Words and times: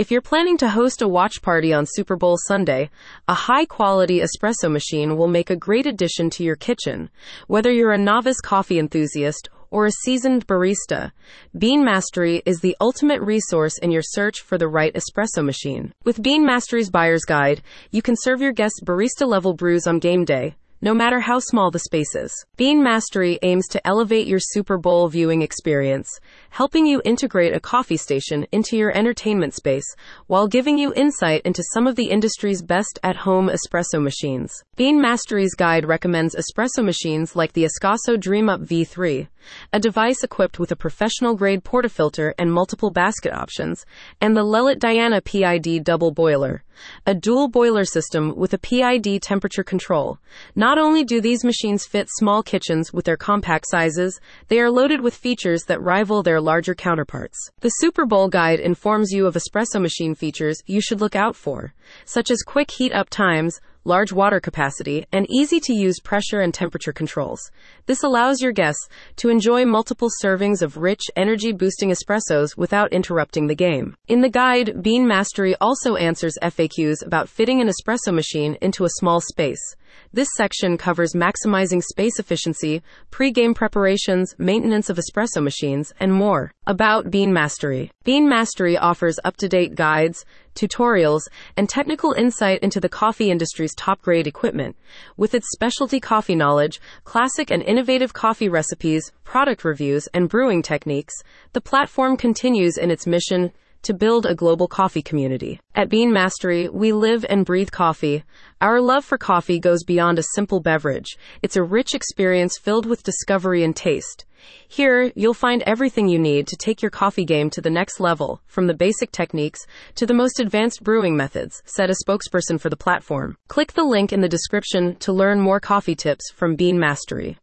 If 0.00 0.10
you're 0.10 0.22
planning 0.22 0.56
to 0.56 0.70
host 0.70 1.02
a 1.02 1.08
watch 1.08 1.42
party 1.42 1.74
on 1.74 1.84
Super 1.86 2.16
Bowl 2.16 2.38
Sunday, 2.48 2.88
a 3.28 3.34
high 3.34 3.66
quality 3.66 4.22
espresso 4.22 4.72
machine 4.72 5.18
will 5.18 5.28
make 5.28 5.50
a 5.50 5.56
great 5.56 5.84
addition 5.84 6.30
to 6.30 6.42
your 6.42 6.56
kitchen. 6.56 7.10
Whether 7.48 7.70
you're 7.70 7.92
a 7.92 7.98
novice 7.98 8.40
coffee 8.40 8.78
enthusiast 8.78 9.50
or 9.70 9.84
a 9.84 9.90
seasoned 9.90 10.46
barista, 10.46 11.12
Bean 11.58 11.84
Mastery 11.84 12.40
is 12.46 12.60
the 12.60 12.78
ultimate 12.80 13.20
resource 13.20 13.76
in 13.82 13.90
your 13.90 14.00
search 14.02 14.40
for 14.40 14.56
the 14.56 14.68
right 14.68 14.94
espresso 14.94 15.44
machine. 15.44 15.92
With 16.02 16.22
Bean 16.22 16.46
Mastery's 16.46 16.88
buyer's 16.88 17.26
guide, 17.26 17.60
you 17.90 18.00
can 18.00 18.14
serve 18.16 18.40
your 18.40 18.52
guests 18.52 18.80
barista 18.82 19.26
level 19.26 19.52
brews 19.52 19.86
on 19.86 19.98
game 19.98 20.24
day 20.24 20.54
no 20.80 20.94
matter 20.94 21.20
how 21.20 21.38
small 21.38 21.70
the 21.70 21.78
space 21.78 22.14
is. 22.14 22.32
Bean 22.56 22.82
Mastery 22.82 23.38
aims 23.42 23.66
to 23.68 23.86
elevate 23.86 24.26
your 24.26 24.38
Super 24.40 24.78
Bowl 24.78 25.08
viewing 25.08 25.42
experience, 25.42 26.20
helping 26.50 26.86
you 26.86 27.02
integrate 27.04 27.54
a 27.54 27.60
coffee 27.60 27.96
station 27.96 28.46
into 28.52 28.76
your 28.76 28.96
entertainment 28.96 29.54
space 29.54 29.86
while 30.26 30.48
giving 30.48 30.78
you 30.78 30.92
insight 30.94 31.42
into 31.44 31.62
some 31.72 31.86
of 31.86 31.96
the 31.96 32.10
industry's 32.10 32.62
best 32.62 32.98
at 33.02 33.16
home 33.16 33.50
espresso 33.50 34.02
machines. 34.02 34.52
Bean 34.76 35.00
Mastery's 35.00 35.54
guide 35.54 35.84
recommends 35.84 36.34
espresso 36.34 36.84
machines 36.84 37.36
like 37.36 37.52
the 37.52 37.66
Ascaso 37.66 38.18
Dream 38.18 38.48
UP 38.48 38.60
V3, 38.60 39.28
a 39.72 39.80
device 39.80 40.22
equipped 40.22 40.58
with 40.58 40.72
a 40.72 40.76
professional 40.76 41.34
grade 41.34 41.64
portafilter 41.64 42.32
and 42.38 42.52
multiple 42.52 42.90
basket 42.90 43.32
options, 43.32 43.84
and 44.20 44.36
the 44.36 44.44
Lelit 44.44 44.78
Diana 44.78 45.20
PID 45.20 45.84
double 45.84 46.10
boiler, 46.10 46.62
a 47.06 47.14
dual 47.14 47.48
boiler 47.48 47.84
system 47.84 48.34
with 48.36 48.52
a 48.54 48.58
PID 48.58 49.22
temperature 49.22 49.64
control. 49.64 50.18
Not 50.54 50.78
only 50.78 51.04
do 51.04 51.20
these 51.20 51.44
machines 51.44 51.86
fit 51.86 52.08
small 52.10 52.42
kitchens 52.42 52.92
with 52.92 53.04
their 53.04 53.16
compact 53.16 53.66
sizes, 53.68 54.20
they 54.48 54.60
are 54.60 54.70
loaded 54.70 55.00
with 55.00 55.14
features 55.14 55.64
that 55.64 55.82
rival 55.82 56.22
their 56.22 56.40
larger 56.40 56.74
counterparts. 56.74 57.50
The 57.60 57.68
Super 57.68 58.06
Bowl 58.06 58.28
guide 58.28 58.60
informs 58.60 59.12
you 59.12 59.26
of 59.26 59.34
espresso 59.34 59.80
machine 59.80 60.14
features 60.14 60.62
you 60.66 60.80
should 60.80 61.00
look 61.00 61.16
out 61.16 61.36
for, 61.36 61.74
such 62.04 62.30
as 62.30 62.42
quick 62.42 62.70
heat 62.70 62.92
up 62.92 63.10
times, 63.10 63.60
large 63.84 64.12
water 64.12 64.40
capacity, 64.40 65.04
and 65.12 65.26
easy 65.30 65.60
to 65.60 65.72
use 65.72 66.00
pressure 66.00 66.40
and 66.40 66.52
temperature 66.52 66.92
controls. 66.92 67.50
This 67.86 68.02
allows 68.02 68.40
your 68.40 68.52
guests 68.52 68.88
to 69.16 69.28
enjoy 69.28 69.64
multiple 69.64 70.08
servings 70.22 70.62
of 70.62 70.76
rich, 70.76 71.02
energy 71.16 71.52
boosting 71.52 71.90
espressos 71.90 72.56
without 72.56 72.92
interrupting 72.92 73.46
the 73.46 73.54
game. 73.54 73.96
In 74.08 74.20
the 74.20 74.28
guide, 74.28 74.82
Bean 74.82 75.06
Mastery 75.06 75.54
also 75.60 75.96
answers 75.96 76.38
FAQs 76.42 77.04
about 77.04 77.28
fitting 77.28 77.60
an 77.60 77.68
espresso 77.68 78.12
machine 78.12 78.56
into 78.60 78.84
a 78.84 78.96
small 78.98 79.20
space. 79.20 79.76
This 80.12 80.28
section 80.36 80.76
covers 80.76 81.12
maximizing 81.12 81.82
space 81.82 82.18
efficiency, 82.18 82.82
pre-game 83.10 83.54
preparations, 83.54 84.34
maintenance 84.38 84.90
of 84.90 84.98
espresso 84.98 85.42
machines, 85.42 85.92
and 86.00 86.12
more. 86.12 86.52
About 86.66 87.10
Bean 87.10 87.32
Mastery. 87.32 87.90
Bean 88.04 88.28
Mastery 88.28 88.76
offers 88.76 89.18
up-to-date 89.24 89.74
guides, 89.74 90.24
tutorials, 90.54 91.22
and 91.56 91.68
technical 91.68 92.12
insight 92.12 92.60
into 92.60 92.80
the 92.80 92.88
coffee 92.88 93.30
industry's 93.30 93.74
top-grade 93.76 94.26
equipment. 94.26 94.76
With 95.16 95.34
its 95.34 95.46
specialty 95.52 96.00
coffee 96.00 96.34
knowledge, 96.34 96.80
classic 97.04 97.50
and 97.50 97.62
innovative 97.62 98.12
coffee 98.12 98.48
recipes, 98.48 99.12
product 99.24 99.64
reviews, 99.64 100.08
and 100.14 100.28
brewing 100.28 100.62
techniques, 100.62 101.14
the 101.52 101.60
platform 101.60 102.16
continues 102.16 102.76
in 102.76 102.90
its 102.90 103.06
mission 103.06 103.52
to 103.82 103.94
build 103.94 104.26
a 104.26 104.34
global 104.34 104.68
coffee 104.68 105.00
community. 105.00 105.58
At 105.74 105.88
Bean 105.88 106.12
Mastery, 106.12 106.68
we 106.68 106.92
live 106.92 107.24
and 107.28 107.46
breathe 107.46 107.70
coffee. 107.70 108.24
Our 108.62 108.78
love 108.82 109.06
for 109.06 109.16
coffee 109.16 109.58
goes 109.58 109.84
beyond 109.84 110.18
a 110.18 110.34
simple 110.34 110.60
beverage. 110.60 111.16
It's 111.40 111.56
a 111.56 111.62
rich 111.62 111.94
experience 111.94 112.58
filled 112.58 112.84
with 112.84 113.02
discovery 113.02 113.64
and 113.64 113.74
taste. 113.74 114.26
Here, 114.68 115.10
you'll 115.14 115.32
find 115.32 115.62
everything 115.62 116.10
you 116.10 116.18
need 116.18 116.46
to 116.48 116.56
take 116.56 116.82
your 116.82 116.90
coffee 116.90 117.24
game 117.24 117.48
to 117.50 117.62
the 117.62 117.70
next 117.70 118.00
level, 118.00 118.42
from 118.46 118.66
the 118.66 118.74
basic 118.74 119.12
techniques 119.12 119.60
to 119.94 120.04
the 120.04 120.12
most 120.12 120.40
advanced 120.40 120.84
brewing 120.84 121.16
methods, 121.16 121.62
said 121.64 121.88
a 121.88 121.94
spokesperson 122.04 122.60
for 122.60 122.68
the 122.68 122.76
platform. 122.76 123.38
Click 123.48 123.72
the 123.72 123.82
link 123.82 124.12
in 124.12 124.20
the 124.20 124.28
description 124.28 124.94
to 124.96 125.10
learn 125.10 125.40
more 125.40 125.58
coffee 125.58 125.94
tips 125.94 126.30
from 126.30 126.54
Bean 126.54 126.78
Mastery. 126.78 127.38